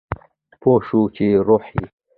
پوه 0.61 0.79
شو 0.87 1.01
چې 1.15 1.25
روح 1.47 1.65
یې 1.75 1.85